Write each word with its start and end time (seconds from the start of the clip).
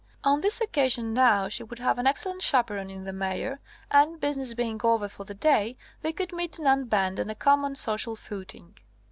On 0.23 0.41
this 0.41 0.59
occasion, 0.61 1.13
now, 1.13 1.47
she 1.47 1.61
would 1.61 1.77
have 1.77 1.99
an 1.99 2.07
excellent 2.07 2.41
chaperon 2.41 2.89
in 2.89 3.03
the 3.03 3.13
Mayor; 3.13 3.59
and, 3.91 4.19
business 4.19 4.55
being 4.55 4.81
over 4.83 5.07
for 5.07 5.25
the 5.25 5.35
day, 5.35 5.77
they 6.01 6.11
could 6.11 6.33
meet 6.33 6.57
and 6.57 6.67
unbend 6.67 7.19
on 7.19 7.29
a 7.29 7.35
common 7.35 7.75
social 7.75 8.15
footing. 8.15 8.75